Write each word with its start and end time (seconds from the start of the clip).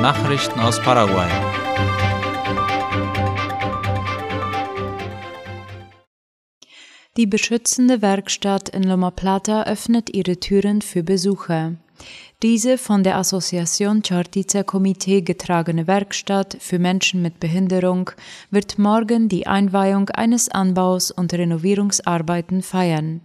Nachrichten 0.00 0.58
aus 0.60 0.80
Paraguay. 0.80 1.28
Die 7.18 7.26
beschützende 7.26 8.00
Werkstatt 8.00 8.70
in 8.70 8.82
Loma 8.82 9.10
Plata 9.10 9.64
öffnet 9.64 10.08
ihre 10.14 10.40
Türen 10.40 10.80
für 10.80 11.02
Besucher. 11.02 11.74
Diese 12.42 12.78
von 12.78 13.02
der 13.02 13.18
Associación 13.18 14.00
Chartiza 14.02 14.62
Komitee 14.62 15.20
getragene 15.20 15.86
Werkstatt 15.86 16.56
für 16.58 16.78
Menschen 16.78 17.20
mit 17.20 17.38
Behinderung 17.38 18.12
wird 18.50 18.78
morgen 18.78 19.28
die 19.28 19.46
Einweihung 19.46 20.08
eines 20.08 20.48
Anbaus 20.48 21.10
und 21.10 21.34
Renovierungsarbeiten 21.34 22.62
feiern. 22.62 23.20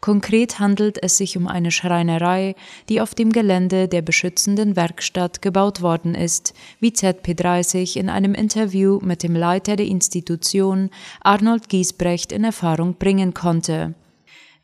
Konkret 0.00 0.60
handelt 0.60 1.02
es 1.02 1.16
sich 1.16 1.36
um 1.36 1.48
eine 1.48 1.72
Schreinerei, 1.72 2.54
die 2.88 3.00
auf 3.00 3.16
dem 3.16 3.32
Gelände 3.32 3.88
der 3.88 4.02
beschützenden 4.02 4.76
Werkstatt 4.76 5.42
gebaut 5.42 5.82
worden 5.82 6.14
ist, 6.14 6.54
wie 6.78 6.90
ZP30 6.90 7.96
in 7.96 8.08
einem 8.08 8.32
Interview 8.32 9.00
mit 9.02 9.24
dem 9.24 9.34
Leiter 9.34 9.74
der 9.74 9.86
Institution 9.86 10.90
Arnold 11.20 11.68
Giesbrecht 11.68 12.30
in 12.30 12.44
Erfahrung 12.44 12.94
bringen 12.94 13.34
konnte. 13.34 13.94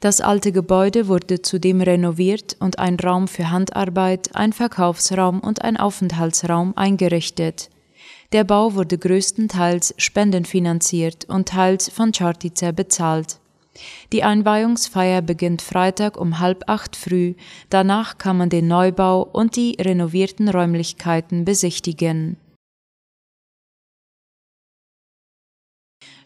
Das 0.00 0.20
alte 0.20 0.52
Gebäude 0.52 1.08
wurde 1.08 1.42
zudem 1.42 1.80
renoviert 1.80 2.56
und 2.60 2.78
ein 2.78 2.94
Raum 3.00 3.26
für 3.26 3.50
Handarbeit, 3.50 4.36
ein 4.36 4.52
Verkaufsraum 4.52 5.40
und 5.40 5.62
ein 5.62 5.76
Aufenthaltsraum 5.76 6.76
eingerichtet. 6.76 7.68
Der 8.32 8.44
Bau 8.44 8.74
wurde 8.74 8.96
größtenteils 8.96 9.94
spendenfinanziert 9.96 11.24
und 11.24 11.48
teils 11.48 11.88
von 11.88 12.12
Chartice 12.12 12.72
bezahlt. 12.76 13.40
Die 14.12 14.22
Einweihungsfeier 14.22 15.22
beginnt 15.22 15.62
Freitag 15.62 16.16
um 16.16 16.38
halb 16.38 16.64
acht 16.68 16.94
früh, 16.94 17.34
danach 17.70 18.18
kann 18.18 18.36
man 18.36 18.50
den 18.50 18.68
Neubau 18.68 19.22
und 19.22 19.56
die 19.56 19.76
renovierten 19.80 20.48
Räumlichkeiten 20.48 21.44
besichtigen. 21.44 22.36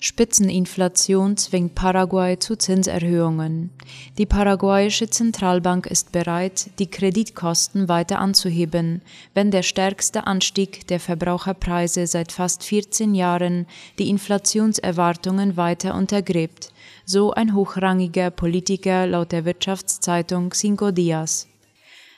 Spitzeninflation 0.05 1.37
zwingt 1.37 1.77
Paraguay 1.77 2.37
zu 2.37 2.57
Zinserhöhungen. 2.57 3.71
Die 4.19 4.27
paraguayische 4.27 5.09
Zentralbank 5.09 5.87
ist 5.87 6.11
bereit, 6.11 6.71
die 6.81 6.89
Kreditkosten 6.89 7.89
weiter 7.89 8.19
anzuheben, 8.19 9.03
wenn 9.33 9.53
der 9.53 9.63
stärkste 9.63 10.27
Anstieg 10.27 10.89
der 10.89 10.99
Verbraucherpreise 10.99 12.09
seit 12.09 12.33
fast 12.33 12.65
14 12.65 13.15
Jahren 13.15 13.67
die 14.01 14.11
Inflationserwartungen 14.11 15.57
weiter 15.57 15.95
untergräbt, 15.95 16.73
so 17.05 17.31
ein 17.31 17.55
hochrangiger 17.55 18.33
Politiker 18.33 19.07
laut 19.07 19.31
der 19.31 19.45
Wirtschaftszeitung 19.45 20.51
Cinco 20.51 20.91
Dias. 20.91 21.47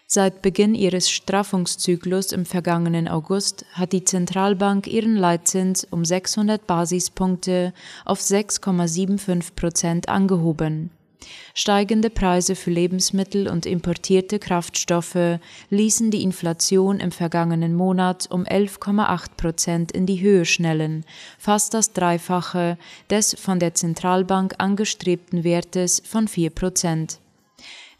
Seit 0.06 0.42
Beginn 0.42 0.74
ihres 0.74 1.10
Straffungszyklus 1.10 2.32
im 2.32 2.44
vergangenen 2.44 3.08
August 3.08 3.64
hat 3.72 3.92
die 3.92 4.04
Zentralbank 4.04 4.86
ihren 4.86 5.16
Leitzins 5.16 5.84
um 5.90 6.04
600 6.04 6.66
Basispunkte 6.66 7.72
auf 8.04 8.20
6,75 8.20 9.54
Prozent 9.56 10.08
angehoben. 10.08 10.90
Steigende 11.54 12.10
Preise 12.10 12.54
für 12.54 12.70
Lebensmittel 12.70 13.48
und 13.48 13.64
importierte 13.64 14.38
Kraftstoffe 14.38 15.38
ließen 15.70 16.10
die 16.10 16.22
Inflation 16.22 17.00
im 17.00 17.12
vergangenen 17.12 17.74
Monat 17.74 18.28
um 18.30 18.44
11,8 18.44 19.36
Prozent 19.36 19.92
in 19.92 20.04
die 20.04 20.20
Höhe 20.20 20.44
schnellen, 20.44 21.04
fast 21.38 21.72
das 21.72 21.94
Dreifache 21.94 22.76
des 23.08 23.34
von 23.40 23.58
der 23.58 23.74
Zentralbank 23.74 24.54
angestrebten 24.58 25.44
Wertes 25.44 26.02
von 26.04 26.28
4 26.28 26.50
Prozent. 26.50 27.20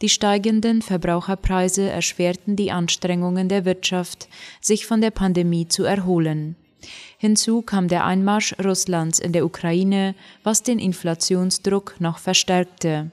Die 0.04 0.10
steigenden 0.10 0.82
Verbraucherpreise 0.82 1.88
erschwerten 1.88 2.56
die 2.56 2.70
Anstrengungen 2.70 3.48
der 3.48 3.64
Wirtschaft, 3.64 4.28
sich 4.60 4.84
von 4.84 5.00
der 5.00 5.10
Pandemie 5.10 5.66
zu 5.66 5.84
erholen. 5.84 6.56
Hinzu 7.16 7.62
kam 7.62 7.88
der 7.88 8.04
Einmarsch 8.04 8.54
Russlands 8.62 9.18
in 9.18 9.32
der 9.32 9.46
Ukraine, 9.46 10.14
was 10.42 10.62
den 10.62 10.78
Inflationsdruck 10.78 11.94
noch 12.00 12.18
verstärkte. 12.18 13.12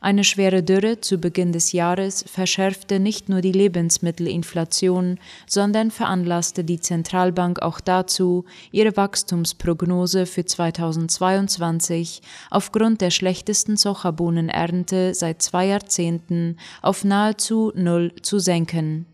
Eine 0.00 0.24
schwere 0.24 0.62
Dürre 0.62 1.00
zu 1.00 1.18
Beginn 1.18 1.52
des 1.52 1.72
Jahres 1.72 2.24
verschärfte 2.26 3.00
nicht 3.00 3.28
nur 3.28 3.40
die 3.40 3.52
Lebensmittelinflation, 3.52 5.18
sondern 5.46 5.90
veranlasste 5.90 6.64
die 6.64 6.80
Zentralbank 6.80 7.60
auch 7.60 7.80
dazu, 7.80 8.44
ihre 8.72 8.96
Wachstumsprognose 8.96 10.26
für 10.26 10.44
2022 10.44 12.22
aufgrund 12.50 13.00
der 13.00 13.10
schlechtesten 13.10 13.76
Sojabohnenernte 13.76 15.14
seit 15.14 15.42
zwei 15.42 15.66
Jahrzehnten 15.66 16.56
auf 16.82 17.04
nahezu 17.04 17.72
Null 17.74 18.12
zu 18.22 18.38
senken. 18.38 19.06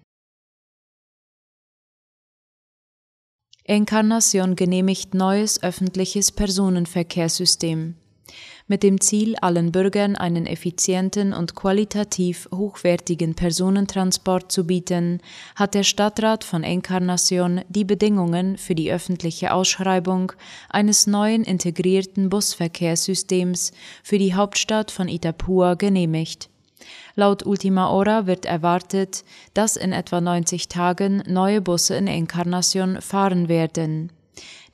Encarnacion 3.65 4.55
genehmigt 4.55 5.15
neues 5.15 5.61
öffentliches 5.61 6.31
Personenverkehrssystem 6.31 7.97
mit 8.69 8.83
dem 8.83 9.01
Ziel, 9.01 9.37
allen 9.37 9.73
Bürgern 9.73 10.17
einen 10.17 10.47
effizienten 10.47 11.33
und 11.33 11.55
qualitativ 11.55 12.49
hochwertigen 12.53 13.35
Personentransport 13.35 14.51
zu 14.51 14.67
bieten, 14.67 15.21
hat 15.55 15.75
der 15.75 15.85
Stadtrat 15.85 16.43
von 16.45 16.65
Encarnacion 16.65 17.61
die 17.69 17.85
Bedingungen 17.85 18.59
für 18.59 18.75
die 18.75 18.93
öffentliche 18.93 19.53
Ausschreibung 19.53 20.33
eines 20.69 21.07
neuen 21.07 21.45
integrierten 21.45 22.29
Busverkehrssystems 22.29 23.73
für 24.03 24.19
die 24.19 24.35
Hauptstadt 24.35 24.91
von 24.91 25.09
Itapua 25.09 25.75
genehmigt. 25.75 26.49
Laut 27.15 27.47
Ultima 27.47 27.89
Hora 27.89 28.27
wird 28.27 28.45
erwartet, 28.45 29.25
dass 29.55 29.77
in 29.77 29.93
etwa 29.93 30.21
90 30.21 30.69
Tagen 30.69 31.23
neue 31.27 31.61
Busse 31.61 31.97
in 31.97 32.07
Encarnacion 32.07 33.01
fahren 33.01 33.49
werden. 33.49 34.13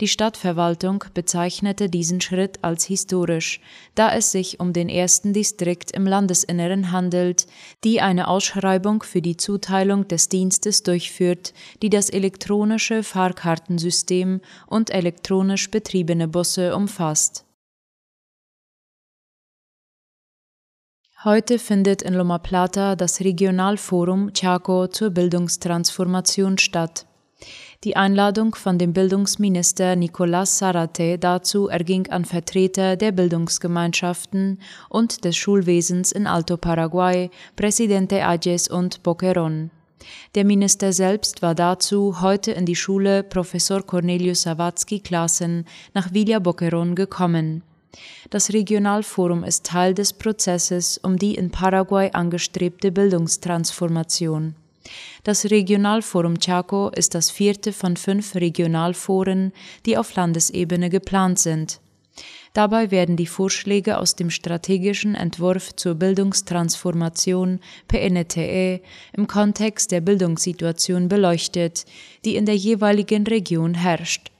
Die 0.00 0.08
Stadtverwaltung 0.08 1.04
bezeichnete 1.14 1.88
diesen 1.88 2.20
Schritt 2.20 2.58
als 2.62 2.84
historisch, 2.84 3.60
da 3.94 4.12
es 4.14 4.32
sich 4.32 4.58
um 4.58 4.72
den 4.72 4.88
ersten 4.88 5.32
Distrikt 5.32 5.92
im 5.92 6.06
Landesinneren 6.06 6.90
handelt, 6.90 7.46
die 7.84 8.00
eine 8.00 8.28
Ausschreibung 8.28 9.02
für 9.02 9.22
die 9.22 9.36
Zuteilung 9.36 10.08
des 10.08 10.28
Dienstes 10.28 10.82
durchführt, 10.82 11.54
die 11.82 11.90
das 11.90 12.10
elektronische 12.10 13.02
Fahrkartensystem 13.02 14.40
und 14.66 14.90
elektronisch 14.90 15.70
betriebene 15.70 16.26
Busse 16.26 16.74
umfasst. 16.74 17.44
Heute 21.24 21.60
findet 21.60 22.02
in 22.02 22.14
Loma 22.14 22.38
Plata 22.38 22.96
das 22.96 23.20
Regionalforum 23.20 24.32
Chaco 24.32 24.88
zur 24.88 25.10
Bildungstransformation 25.10 26.58
statt. 26.58 27.06
Die 27.84 27.96
Einladung 27.96 28.54
von 28.54 28.78
dem 28.78 28.92
Bildungsminister 28.92 29.96
Nicolás 29.96 30.56
Sarate 30.58 31.18
dazu 31.18 31.66
erging 31.66 32.08
an 32.10 32.24
Vertreter 32.24 32.94
der 32.94 33.10
Bildungsgemeinschaften 33.10 34.60
und 34.88 35.24
des 35.24 35.36
Schulwesens 35.36 36.12
in 36.12 36.28
Alto 36.28 36.56
Paraguay, 36.56 37.28
Presidente 37.56 38.24
Ayes 38.24 38.68
und 38.68 39.02
Boquerón. 39.02 39.70
Der 40.36 40.44
Minister 40.44 40.92
selbst 40.92 41.42
war 41.42 41.56
dazu 41.56 42.20
heute 42.20 42.52
in 42.52 42.66
die 42.66 42.76
Schule 42.76 43.24
Professor 43.24 43.82
Cornelius 43.82 44.42
Sawatzki 44.42 45.00
Klassen 45.00 45.64
nach 45.92 46.14
Villa 46.14 46.38
Boquerón 46.38 46.94
gekommen. 46.94 47.64
Das 48.30 48.52
Regionalforum 48.52 49.42
ist 49.42 49.66
Teil 49.66 49.92
des 49.92 50.12
Prozesses 50.12 50.98
um 50.98 51.16
die 51.16 51.34
in 51.34 51.50
Paraguay 51.50 52.10
angestrebte 52.12 52.92
Bildungstransformation. 52.92 54.54
Das 55.24 55.50
Regionalforum 55.50 56.38
Chaco 56.38 56.90
ist 56.90 57.14
das 57.14 57.30
vierte 57.30 57.72
von 57.72 57.96
fünf 57.96 58.34
Regionalforen, 58.34 59.52
die 59.86 59.96
auf 59.96 60.14
Landesebene 60.14 60.90
geplant 60.90 61.38
sind. 61.38 61.80
Dabei 62.54 62.90
werden 62.90 63.16
die 63.16 63.26
Vorschläge 63.26 63.96
aus 63.96 64.14
dem 64.14 64.28
strategischen 64.28 65.14
Entwurf 65.14 65.74
zur 65.74 65.94
Bildungstransformation 65.94 67.60
PNTE 67.88 68.82
im 69.14 69.26
Kontext 69.26 69.90
der 69.90 70.02
Bildungssituation 70.02 71.08
beleuchtet, 71.08 71.86
die 72.26 72.36
in 72.36 72.44
der 72.44 72.56
jeweiligen 72.56 73.26
Region 73.26 73.74
herrscht. 73.74 74.30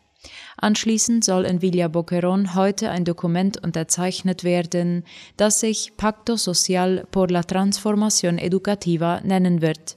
Anschließend 0.58 1.24
soll 1.24 1.44
in 1.46 1.62
Villa 1.62 1.86
Boquerón 1.86 2.54
heute 2.54 2.90
ein 2.90 3.04
Dokument 3.04 3.62
unterzeichnet 3.62 4.44
werden, 4.44 5.04
das 5.36 5.60
sich 5.60 5.92
Pacto 5.96 6.36
Social 6.36 7.06
por 7.10 7.30
la 7.30 7.40
Transformación 7.40 8.38
Educativa 8.38 9.20
nennen 9.22 9.62
wird. 9.62 9.96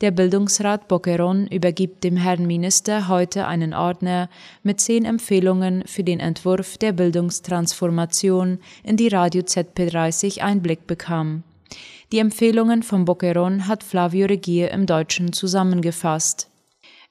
Der 0.00 0.12
Bildungsrat 0.12 0.88
Boquerón 0.88 1.46
übergibt 1.52 2.04
dem 2.04 2.16
Herrn 2.16 2.46
Minister 2.46 3.08
heute 3.08 3.46
einen 3.46 3.74
Ordner 3.74 4.30
mit 4.62 4.80
zehn 4.80 5.04
Empfehlungen 5.04 5.82
für 5.86 6.02
den 6.02 6.20
Entwurf 6.20 6.78
der 6.78 6.92
Bildungstransformation, 6.92 8.60
in 8.82 8.96
die 8.96 9.08
Radio 9.08 9.42
ZP30 9.42 10.40
Einblick 10.40 10.86
bekam. 10.86 11.42
Die 12.12 12.18
Empfehlungen 12.18 12.82
von 12.82 13.04
Boquerón 13.04 13.66
hat 13.66 13.84
Flavio 13.84 14.26
Regier 14.26 14.70
im 14.70 14.86
Deutschen 14.86 15.34
zusammengefasst. 15.34 16.48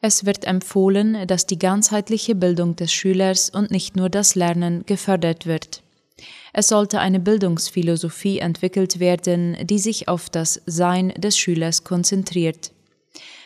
Es 0.02 0.26
wird 0.26 0.46
empfohlen, 0.46 1.28
dass 1.28 1.46
die 1.46 1.60
ganzheitliche 1.60 2.34
Bildung 2.34 2.76
des 2.76 2.92
Schülers 2.92 3.52
und 3.52 3.70
nicht 3.70 3.98
nur 3.98 4.10
das 4.10 4.34
Lernen 4.34 4.84
gefördert 4.88 5.46
wird. 5.46 5.84
Es 6.54 6.70
sollte 6.70 7.00
eine 7.00 7.20
Bildungsphilosophie 7.20 8.40
entwickelt 8.40 9.00
werden, 9.00 9.58
die 9.62 9.78
sich 9.78 10.08
auf 10.08 10.32
das 10.32 10.60
Sein 10.66 11.10
des 11.10 11.38
Schülers 11.38 11.84
konzentriert. 11.84 12.72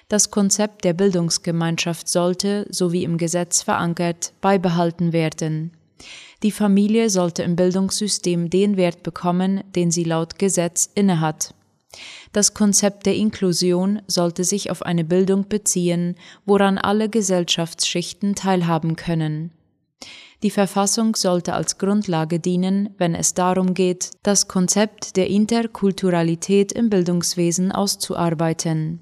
Das 0.09 0.31
Konzept 0.31 0.83
der 0.83 0.93
Bildungsgemeinschaft 0.93 2.07
sollte, 2.07 2.65
so 2.69 2.91
wie 2.91 3.03
im 3.03 3.17
Gesetz 3.17 3.61
verankert, 3.61 4.33
beibehalten 4.41 5.13
werden. 5.13 5.71
Die 6.43 6.51
Familie 6.51 7.09
sollte 7.09 7.43
im 7.43 7.55
Bildungssystem 7.55 8.49
den 8.49 8.75
Wert 8.75 9.03
bekommen, 9.03 9.63
den 9.75 9.91
sie 9.91 10.03
laut 10.03 10.37
Gesetz 10.37 10.89
innehat. 10.93 11.53
Das 12.31 12.53
Konzept 12.53 13.05
der 13.05 13.15
Inklusion 13.15 14.01
sollte 14.07 14.43
sich 14.43 14.71
auf 14.71 14.81
eine 14.81 15.03
Bildung 15.03 15.47
beziehen, 15.47 16.15
woran 16.45 16.77
alle 16.77 17.07
Gesellschaftsschichten 17.07 18.35
teilhaben 18.35 18.95
können. 18.95 19.51
Die 20.41 20.49
Verfassung 20.49 21.15
sollte 21.15 21.53
als 21.53 21.77
Grundlage 21.77 22.39
dienen, 22.39 22.89
wenn 22.97 23.15
es 23.15 23.33
darum 23.33 23.73
geht, 23.73 24.11
das 24.23 24.49
Konzept 24.49 25.15
der 25.15 25.27
Interkulturalität 25.27 26.73
im 26.73 26.89
Bildungswesen 26.89 27.71
auszuarbeiten. 27.71 28.99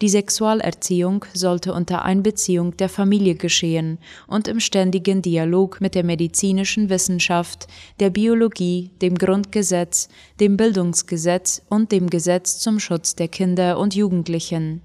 Die 0.00 0.08
Sexualerziehung 0.08 1.24
sollte 1.34 1.72
unter 1.72 2.04
Einbeziehung 2.04 2.76
der 2.76 2.88
Familie 2.88 3.34
geschehen 3.34 3.98
und 4.26 4.48
im 4.48 4.60
ständigen 4.60 5.22
Dialog 5.22 5.80
mit 5.80 5.94
der 5.94 6.04
medizinischen 6.04 6.90
Wissenschaft, 6.90 7.68
der 8.00 8.10
Biologie, 8.10 8.90
dem 9.00 9.16
Grundgesetz, 9.16 10.08
dem 10.40 10.56
Bildungsgesetz 10.56 11.62
und 11.68 11.92
dem 11.92 12.10
Gesetz 12.10 12.58
zum 12.58 12.80
Schutz 12.80 13.14
der 13.14 13.28
Kinder 13.28 13.78
und 13.78 13.94
Jugendlichen. 13.94 14.82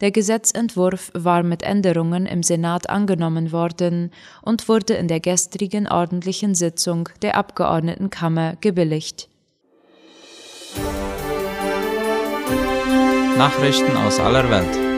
Der 0.00 0.10
Gesetzentwurf 0.10 1.10
war 1.12 1.42
mit 1.42 1.62
Änderungen 1.62 2.24
im 2.24 2.42
Senat 2.42 2.88
angenommen 2.88 3.52
worden 3.52 4.10
und 4.40 4.66
wurde 4.66 4.94
in 4.94 5.08
der 5.08 5.20
gestrigen 5.20 5.86
ordentlichen 5.86 6.54
Sitzung 6.54 7.10
der 7.20 7.36
Abgeordnetenkammer 7.36 8.56
gebilligt. 8.62 9.28
Nachrichten 13.36 13.96
aus 13.96 14.18
aller 14.18 14.50
Welt. 14.50 14.90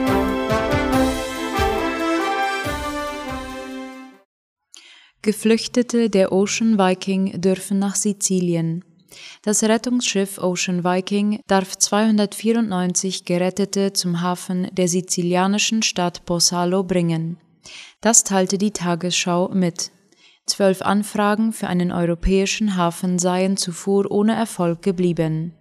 Geflüchtete 5.21 6.09
der 6.09 6.31
Ocean 6.31 6.77
Viking 6.77 7.39
dürfen 7.41 7.79
nach 7.79 7.95
Sizilien. 7.95 8.83
Das 9.41 9.63
Rettungsschiff 9.63 10.37
Ocean 10.37 10.83
Viking 10.83 11.39
darf 11.47 11.77
294 11.77 13.25
Gerettete 13.25 13.93
zum 13.93 14.21
Hafen 14.21 14.67
der 14.71 14.87
sizilianischen 14.87 15.83
Stadt 15.83 16.25
Possalo 16.25 16.83
bringen. 16.83 17.37
Das 18.01 18.23
teilte 18.23 18.57
die 18.57 18.71
Tagesschau 18.71 19.49
mit. 19.49 19.91
Zwölf 20.45 20.81
Anfragen 20.81 21.53
für 21.53 21.67
einen 21.67 21.91
europäischen 21.91 22.75
Hafen 22.75 23.17
seien 23.17 23.55
zuvor 23.55 24.11
ohne 24.11 24.33
Erfolg 24.35 24.81
geblieben. 24.81 25.53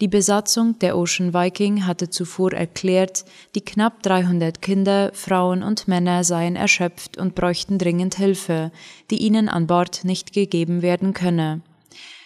Die 0.00 0.08
Besatzung 0.08 0.78
der 0.80 0.96
Ocean 0.96 1.32
Viking 1.32 1.86
hatte 1.86 2.10
zuvor 2.10 2.52
erklärt, 2.52 3.24
die 3.54 3.60
knapp 3.60 4.02
300 4.02 4.60
Kinder, 4.60 5.12
Frauen 5.14 5.62
und 5.62 5.86
Männer 5.86 6.24
seien 6.24 6.56
erschöpft 6.56 7.18
und 7.18 7.36
bräuchten 7.36 7.78
dringend 7.78 8.16
Hilfe, 8.16 8.72
die 9.10 9.18
ihnen 9.18 9.48
an 9.48 9.68
Bord 9.68 10.04
nicht 10.04 10.32
gegeben 10.32 10.82
werden 10.82 11.12
könne. 11.12 11.60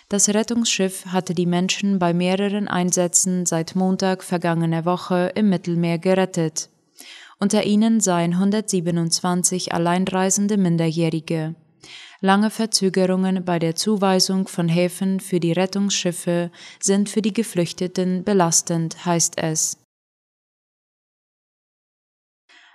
Das 0.09 0.29
Rettungsschiff 0.29 1.07
hatte 1.07 1.35
die 1.35 1.47
Menschen 1.47 1.99
bei 1.99 2.15
mehreren 2.15 2.69
Einsätzen 2.69 3.45
seit 3.45 3.75
Montag 3.75 4.23
vergangener 4.23 4.85
Woche 4.85 5.33
im 5.35 5.49
Mittelmeer 5.49 5.99
gerettet. 5.99 6.71
Unter 7.41 7.65
ihnen 7.65 7.99
seien 8.01 8.35
127 8.35 9.75
alleinreisende 9.75 10.59
Minderjährige. 10.59 11.57
Lange 12.21 12.51
Verzögerungen 12.51 13.45
bei 13.45 13.59
der 13.59 13.75
Zuweisung 13.75 14.47
von 14.47 14.69
Häfen 14.69 15.19
für 15.19 15.41
die 15.41 15.53
Rettungsschiffe 15.53 16.53
sind 16.81 17.09
für 17.09 17.21
die 17.21 17.33
Geflüchteten 17.33 18.23
belastend, 18.23 19.05
heißt 19.05 19.39
es. 19.39 19.77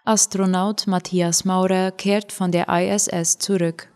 Astronaut 0.03 0.86
Matthias 0.86 1.46
Maurer 1.46 1.91
kehrt 1.91 2.32
von 2.32 2.51
der 2.51 2.67
ISS 2.67 3.38
zurück. 3.38 3.90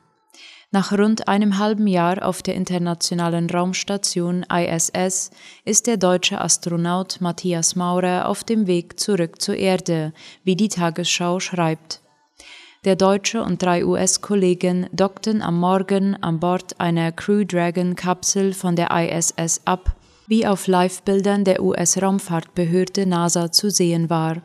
Nach 0.76 0.92
rund 0.92 1.30
einem 1.30 1.58
halben 1.58 1.88
Jahr 1.88 2.28
auf 2.28 2.42
der 2.42 2.56
internationalen 2.56 3.50
Raumstation 3.50 4.46
ISS 4.52 5.32
ist 5.64 5.88
der 5.88 5.96
deutsche 5.96 6.42
Astronaut 6.42 7.22
Matthias 7.22 7.78
Maurer 7.78 8.28
auf 8.28 8.44
dem 8.44 8.68
Weg 8.68 9.00
zurück 9.00 9.42
zur 9.42 9.56
Erde, 9.56 10.12
wie 10.44 10.58
die 10.58 10.68
Tagesschau 10.68 11.40
schreibt. 11.40 12.02
Der 12.84 12.98
Deutsche 12.98 13.42
und 13.42 13.62
drei 13.62 13.86
US-Kollegen 13.86 14.90
dockten 14.92 15.42
am 15.42 15.62
Morgen 15.62 16.22
an 16.22 16.42
Bord 16.42 16.78
einer 16.78 17.14
Crew 17.14 17.46
Dragon 17.46 17.96
Kapsel 17.96 18.54
von 18.54 18.76
der 18.76 18.92
ISS 18.92 19.62
ab, 19.64 19.96
wie 20.28 20.46
auf 20.46 20.68
Live-Bildern 20.68 21.46
der 21.46 21.64
US-Raumfahrtbehörde 21.64 23.06
NASA 23.06 23.50
zu 23.50 23.72
sehen 23.72 24.10
war. 24.10 24.42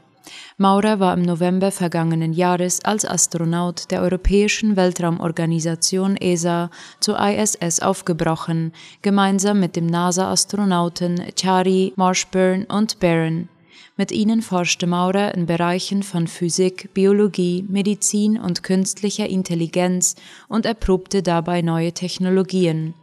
Maurer 0.59 1.01
war 1.01 1.15
im 1.15 1.23
November 1.23 1.71
vergangenen 1.71 2.33
Jahres 2.33 2.85
als 2.85 3.05
Astronaut 3.05 3.91
der 3.91 4.03
Europäischen 4.03 4.77
Weltraumorganisation 4.77 6.17
ESA 6.17 6.71
zur 7.01 7.19
ISS 7.19 7.81
aufgebrochen, 7.81 8.73
gemeinsam 9.03 9.61
mit 9.61 9.77
dem 9.77 9.87
NASA-Astronauten 9.87 11.23
Chari, 11.35 11.93
Marshburn 11.97 12.65
und 12.65 13.01
Barron. 13.01 13.49
Mit 13.97 14.13
ihnen 14.13 14.41
forschte 14.41 14.87
Maurer 14.87 15.35
in 15.35 15.47
Bereichen 15.47 16.03
von 16.03 16.27
Physik, 16.27 16.91
Biologie, 16.95 17.67
Medizin 17.69 18.39
und 18.39 18.63
künstlicher 18.63 19.29
Intelligenz 19.29 20.17
und 20.49 20.65
erprobte 20.65 21.23
dabei 21.23 21.61
neue 21.61 21.93
Technologien. 21.93 22.95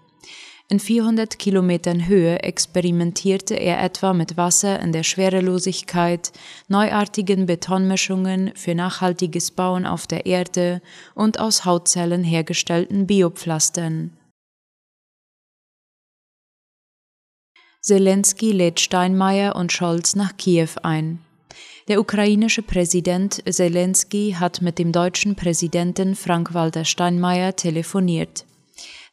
In 0.69 0.81
400 0.81 1.39
Kilometern 1.39 2.07
Höhe 2.07 2.43
experimentierte 2.43 3.55
er 3.55 3.81
etwa 3.81 4.11
mit 4.11 4.35
Wasser 4.35 4.81
in 4.81 4.91
der 4.91 5.03
Schwerelosigkeit, 5.03 6.33
neuartigen 6.67 7.45
Betonmischungen 7.45 8.51
für 8.53 8.75
nachhaltiges 8.75 9.51
Bauen 9.51 9.85
auf 9.85 10.07
der 10.07 10.25
Erde 10.25 10.81
und 11.15 11.39
aus 11.39 11.63
Hautzellen 11.63 12.25
hergestellten 12.25 13.07
Biopflastern. 13.07 14.11
Zelensky 17.81 18.51
lädt 18.51 18.81
Steinmeier 18.81 19.55
und 19.55 19.71
Scholz 19.71 20.17
nach 20.17 20.35
Kiew 20.35 20.71
ein. 20.83 21.19
Der 21.87 22.01
ukrainische 22.01 22.61
Präsident 22.61 23.41
Zelensky 23.49 24.35
hat 24.37 24.61
mit 24.61 24.77
dem 24.77 24.91
deutschen 24.91 25.35
Präsidenten 25.35 26.15
Frank-Walter 26.15 26.83
Steinmeier 26.83 27.55
telefoniert. 27.55 28.45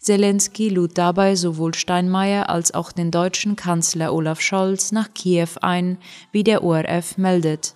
Zelensky 0.04 0.68
lud 0.68 0.98
dabei 0.98 1.34
sowohl 1.34 1.72
Steinmeier 1.72 2.50
als 2.50 2.74
auch 2.74 2.92
den 2.92 3.10
deutschen 3.10 3.56
Kanzler 3.56 4.12
Olaf 4.12 4.38
Scholz 4.38 4.92
nach 4.92 5.14
Kiew 5.14 5.48
ein, 5.62 5.96
wie 6.30 6.44
der 6.44 6.62
ORF 6.62 7.16
meldet. 7.16 7.74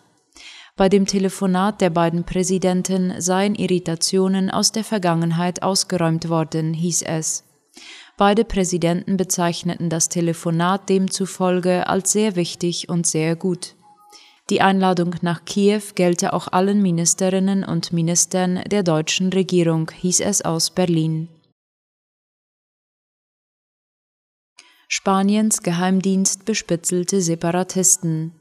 Bei 0.77 0.91
dem 0.91 1.07
Telefonat 1.07 1.81
der 1.81 1.89
beiden 1.89 2.25
Präsidenten 2.25 3.19
seien 3.19 3.55
Irritationen 3.55 4.51
aus 4.51 4.73
der 4.73 4.85
Vergangenheit 4.85 5.63
ausgeräumt 5.63 6.29
worden, 6.29 6.75
hieß 6.75 7.01
es. 7.03 7.45
Beide 8.19 8.45
Präsidenten 8.45 9.17
bezeichneten 9.17 9.89
das 9.89 10.11
Telefonat 10.11 10.91
demzufolge 10.91 11.87
als 11.87 12.13
sehr 12.13 12.37
wichtig 12.37 12.91
und 12.91 13.07
sehr 13.07 13.37
gut. 13.37 13.75
Die 14.51 14.61
Einladung 14.61 15.15
nach 15.23 15.47
Kiew 15.47 15.81
gelte 15.95 16.35
auch 16.35 16.49
allen 16.49 16.83
Ministerinnen 16.83 17.65
und 17.65 17.95
Ministern 17.95 18.61
der 18.71 18.83
deutschen 18.83 19.33
Regierung, 19.33 19.91
hieß 19.91 20.21
es 20.21 20.43
aus 20.43 20.69
Berlin. 20.69 21.29
Spaniens 24.91 25.63
Geheimdienst 25.63 26.47
bespitzelte 26.47 27.21
Separatisten. 27.21 28.33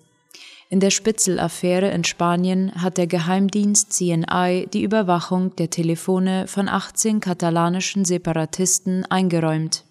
In 0.70 0.80
der 0.80 0.92
Spitzelaffäre 0.92 1.92
in 1.92 2.06
Spanien 2.06 2.72
hat 2.82 2.98
der 2.98 3.06
Geheimdienst 3.06 3.92
CNI 3.92 4.66
die 4.72 4.82
Überwachung 4.82 5.54
der 5.58 5.70
Telefone 5.70 6.48
von 6.48 6.70
18 6.70 7.20
katalanischen 7.20 8.06
Separatisten 8.06 9.04
eingeräumt. 9.06 9.84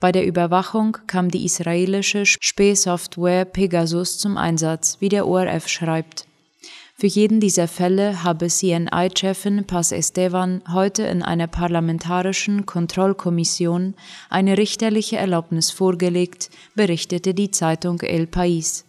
Bei 0.00 0.10
der 0.10 0.26
Überwachung 0.26 0.96
kam 1.06 1.30
die 1.30 1.44
israelische 1.44 2.24
Spähsoftware 2.24 3.44
Pegasus 3.44 4.16
zum 4.16 4.38
Einsatz, 4.38 4.96
wie 5.00 5.10
der 5.10 5.26
ORF 5.26 5.68
schreibt. 5.68 6.26
Für 6.96 7.08
jeden 7.08 7.40
dieser 7.40 7.66
Fälle 7.66 8.22
habe 8.22 8.46
CNI-Chefin 8.46 9.64
Paz 9.64 9.90
Esteban 9.90 10.62
heute 10.72 11.02
in 11.02 11.24
einer 11.24 11.48
parlamentarischen 11.48 12.66
Kontrollkommission 12.66 13.94
eine 14.30 14.56
richterliche 14.56 15.16
Erlaubnis 15.16 15.72
vorgelegt, 15.72 16.50
berichtete 16.76 17.34
die 17.34 17.50
Zeitung 17.50 18.00
El 18.00 18.26
País. 18.26 18.84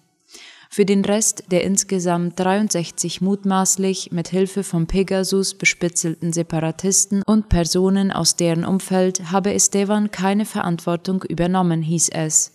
Für 0.69 0.85
den 0.85 1.03
Rest 1.03 1.45
der 1.51 1.63
insgesamt 1.63 2.39
63 2.39 3.21
mutmaßlich 3.21 4.11
mit 4.11 4.27
Hilfe 4.27 4.63
von 4.63 4.85
Pegasus 4.85 5.55
bespitzelten 5.55 6.31
Separatisten 6.31 7.23
und 7.25 7.49
Personen 7.49 8.11
aus 8.11 8.35
deren 8.35 8.65
Umfeld 8.65 9.31
habe 9.31 9.53
Esteban 9.53 10.11
keine 10.11 10.45
Verantwortung 10.45 11.23
übernommen, 11.23 11.81
hieß 11.81 12.09
es. 12.09 12.54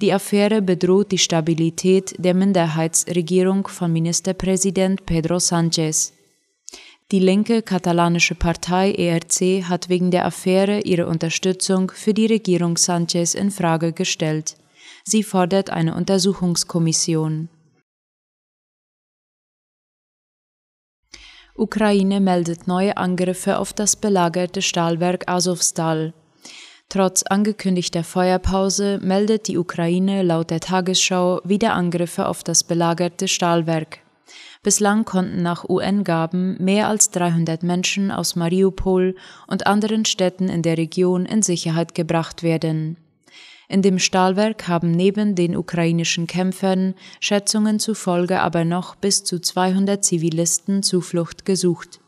Die 0.00 0.12
Affäre 0.12 0.62
bedroht 0.62 1.12
die 1.12 1.18
Stabilität 1.18 2.14
der 2.18 2.34
Minderheitsregierung 2.34 3.68
von 3.68 3.92
Ministerpräsident 3.92 5.06
Pedro 5.06 5.36
Sánchez. 5.36 6.12
Die 7.10 7.18
linke 7.18 7.62
katalanische 7.62 8.36
Partei 8.36 8.92
ERC 8.92 9.64
hat 9.68 9.88
wegen 9.88 10.10
der 10.10 10.26
Affäre 10.26 10.80
ihre 10.82 11.06
Unterstützung 11.08 11.90
für 11.90 12.14
die 12.14 12.26
Regierung 12.26 12.76
Sánchez 12.76 13.34
in 13.34 13.50
Frage 13.50 13.92
gestellt. 13.92 14.56
Sie 15.04 15.24
fordert 15.24 15.70
eine 15.70 15.94
Untersuchungskommission. 15.96 17.48
Ukraine 21.56 22.20
meldet 22.20 22.68
neue 22.68 22.96
Angriffe 22.96 23.58
auf 23.58 23.72
das 23.72 23.96
belagerte 23.96 24.62
Stahlwerk 24.62 25.28
Azovstal. 25.28 26.14
Trotz 26.90 27.22
angekündigter 27.22 28.02
Feuerpause 28.02 28.98
meldet 29.00 29.46
die 29.46 29.58
Ukraine 29.58 30.24
laut 30.24 30.50
der 30.50 30.58
Tagesschau 30.58 31.40
wieder 31.44 31.74
Angriffe 31.74 32.26
auf 32.26 32.42
das 32.42 32.64
belagerte 32.64 33.28
Stahlwerk. 33.28 34.00
Bislang 34.64 35.04
konnten 35.04 35.40
nach 35.40 35.68
UN-Gaben 35.68 36.56
mehr 36.58 36.88
als 36.88 37.12
300 37.12 37.62
Menschen 37.62 38.10
aus 38.10 38.34
Mariupol 38.34 39.14
und 39.46 39.68
anderen 39.68 40.04
Städten 40.04 40.48
in 40.48 40.62
der 40.62 40.78
Region 40.78 41.26
in 41.26 41.42
Sicherheit 41.42 41.94
gebracht 41.94 42.42
werden. 42.42 42.96
In 43.68 43.82
dem 43.82 44.00
Stahlwerk 44.00 44.66
haben 44.66 44.90
neben 44.90 45.36
den 45.36 45.56
ukrainischen 45.56 46.26
Kämpfern 46.26 46.94
Schätzungen 47.20 47.78
zufolge 47.78 48.40
aber 48.40 48.64
noch 48.64 48.96
bis 48.96 49.22
zu 49.22 49.38
200 49.38 50.04
Zivilisten 50.04 50.82
Zuflucht 50.82 51.44
gesucht. 51.44 52.00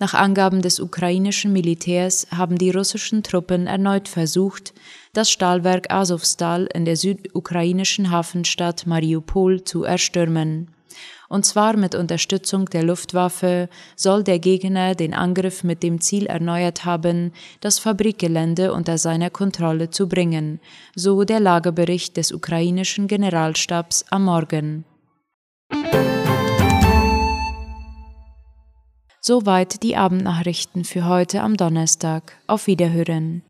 Nach 0.00 0.14
Angaben 0.14 0.62
des 0.62 0.78
ukrainischen 0.78 1.52
Militärs 1.52 2.28
haben 2.30 2.56
die 2.56 2.70
russischen 2.70 3.24
Truppen 3.24 3.66
erneut 3.66 4.06
versucht, 4.06 4.72
das 5.12 5.28
Stahlwerk 5.28 5.92
Azovstal 5.92 6.68
in 6.72 6.84
der 6.84 6.96
südukrainischen 6.96 8.10
Hafenstadt 8.12 8.86
Mariupol 8.86 9.64
zu 9.64 9.82
erstürmen. 9.82 10.70
Und 11.28 11.44
zwar 11.44 11.76
mit 11.76 11.96
Unterstützung 11.96 12.66
der 12.66 12.84
Luftwaffe 12.84 13.68
soll 13.96 14.22
der 14.22 14.38
Gegner 14.38 14.94
den 14.94 15.14
Angriff 15.14 15.64
mit 15.64 15.82
dem 15.82 16.00
Ziel 16.00 16.26
erneuert 16.26 16.84
haben, 16.84 17.32
das 17.60 17.80
Fabrikgelände 17.80 18.72
unter 18.72 18.98
seiner 18.98 19.30
Kontrolle 19.30 19.90
zu 19.90 20.08
bringen, 20.08 20.60
so 20.94 21.24
der 21.24 21.40
Lagebericht 21.40 22.16
des 22.16 22.32
ukrainischen 22.32 23.08
Generalstabs 23.08 24.04
am 24.10 24.24
Morgen. 24.24 24.84
Soweit 29.28 29.82
die 29.82 29.94
Abendnachrichten 29.94 30.86
für 30.86 31.04
heute 31.04 31.42
am 31.42 31.58
Donnerstag. 31.58 32.38
Auf 32.46 32.66
Wiederhören. 32.66 33.42